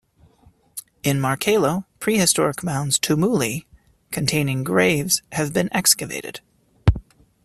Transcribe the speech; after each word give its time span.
In 1.03 1.19
Markelo, 1.19 1.85
prehistoric 1.99 2.63
mounds 2.63 2.97
"tumuli", 2.97 3.65
containing 4.09 4.63
graves 4.63 5.21
have 5.33 5.53
been 5.53 5.69
excavated. 5.73 6.39